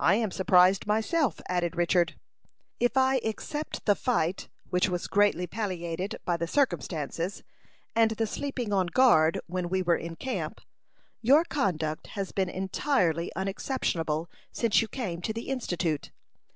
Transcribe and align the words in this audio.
"I 0.00 0.16
am 0.16 0.32
surprised 0.32 0.84
myself," 0.84 1.40
added 1.46 1.76
Richard. 1.76 2.18
"If 2.80 2.96
I 2.96 3.18
except 3.22 3.84
the 3.86 3.94
fight, 3.94 4.48
which 4.70 4.88
was 4.88 5.06
greatly 5.06 5.46
palliated 5.46 6.16
by 6.24 6.36
the 6.36 6.48
circumstances, 6.48 7.44
and 7.94 8.10
the 8.10 8.26
sleeping 8.26 8.72
on 8.72 8.88
guard 8.88 9.38
when 9.46 9.68
we 9.68 9.80
were 9.80 9.94
in 9.94 10.16
camp, 10.16 10.60
your 11.22 11.44
conduct 11.44 12.08
has 12.18 12.32
been 12.32 12.48
entirely 12.48 13.30
unexceptionable 13.36 14.28
since 14.50 14.82
you 14.82 14.88
came 14.88 15.22
to 15.22 15.32
the 15.32 15.48
Institute. 15.48 16.10